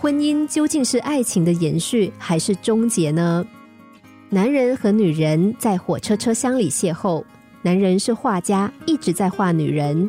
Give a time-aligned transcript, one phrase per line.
[0.00, 3.46] 婚姻究竟是爱情的延续还是终结呢？
[4.30, 7.22] 男人和女人在火车车厢里邂逅，
[7.60, 10.08] 男人是画家，一直在画女人。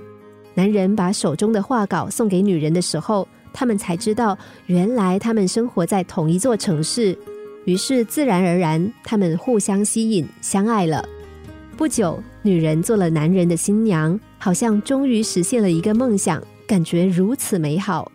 [0.53, 4.37] 男人把手中的画稿送给女人的时候，他们才知道，
[4.67, 7.13] 原来他们生活在同一座城市。
[7.65, 11.05] 于是自然而然，他们互相吸引，相爱了。
[11.75, 18.09] 不久，女人做了男人的新娘，好像终于实现了一个梦想，感觉如此美好。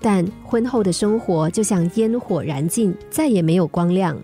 [0.00, 4.16] 但婚后的生活就像烟火燃尽，再也没有光亮。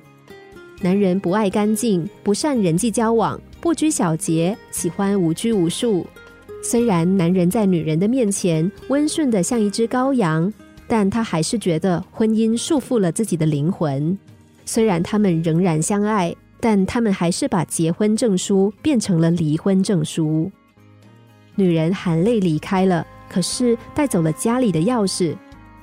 [0.81, 6.07] 男人不爱干净，不善人际交往，不拘小节，喜欢无拘无束。
[6.63, 10.53] 虽然男人在女人的面前温顺的像一只羔羊，
[10.87, 14.17] 但他还是觉得婚姻束缚了自己的灵魂。
[14.65, 20.51] 虽然他们仍然相爱，但他们还是把结婚证书变成了离婚证书。
[21.55, 25.37] 女人含泪离开了，可是带走了家里的钥匙。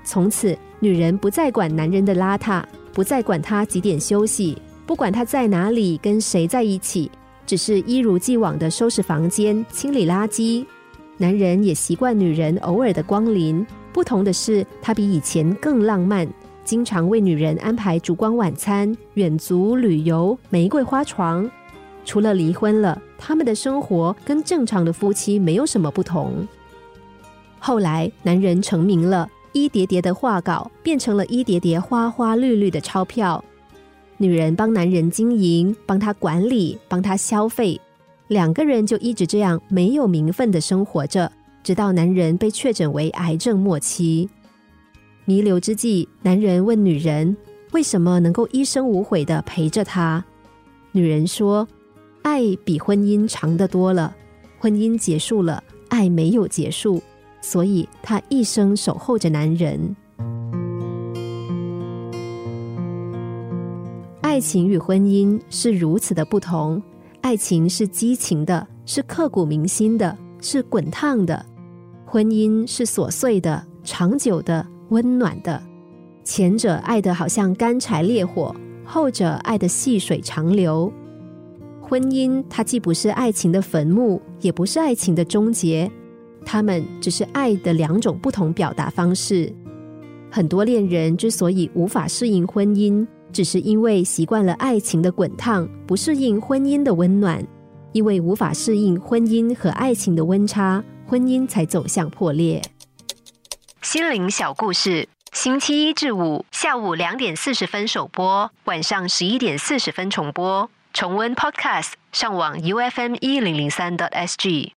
[0.03, 7.09] 从此，女人不再管男人的邋遢，不再管他几点休息，不管他在哪里跟谁在一起，
[7.45, 10.65] 只是一如既往的收拾房间、清理垃圾。
[11.17, 16.27] 男人也习惯女人偶尔的光临，不同的是，他比以前更浪漫，
[16.65, 21.49] 经常为女人安排烛光晚餐、远足旅游、玫瑰花床。
[22.03, 26.47] 除了离婚了，他们的生活跟正常的夫妻没有什么不同。
[27.59, 29.29] 后来，男人成名了。
[29.53, 33.43] 一叠叠的画稿变成了一叠叠花花绿绿的钞票，
[34.17, 37.79] 女人帮男人经营，帮他管理，帮他消费，
[38.27, 41.31] 两个人就一直这样没有名分的生活着，
[41.63, 44.29] 直到男人被确诊为癌症末期。
[45.25, 47.35] 弥留之际，男人问女人
[47.73, 50.23] ：“为什么能够一生无悔的陪着他？”
[50.93, 51.67] 女人说
[52.23, 54.15] ：“爱比婚姻长得多了，
[54.59, 57.01] 婚姻结束了，爱没有结束。”
[57.41, 59.95] 所以，她一生守候着男人。
[64.21, 66.81] 爱情与婚姻是如此的不同。
[67.19, 71.37] 爱情是激情的，是刻骨铭心的，是滚烫的；
[72.05, 75.61] 婚姻是琐碎的、长久的、温暖的。
[76.23, 80.91] 前者爱的好像干柴烈火，后者爱的细水长流。
[81.81, 85.91] 婚姻它既不是爱情的坟墓，也不是爱情的终结。
[86.45, 89.53] 他们只是爱的两种不同表达方式。
[90.29, 97.45] 很多恋人之所以无法适应婚姻，只是因为习惯了爱情的滚烫，不适应婚姻的温暖。
[97.93, 102.61] 因为无法适应婚姻和爱情的温差，婚姻才走向破裂。
[103.81, 110.69] 心灵小故事，星期一至五下午两点四十分首播，晚上十一点四十分重播。
[110.93, 114.71] 重温 Podcast，上网 U F M 一零零三 t S G。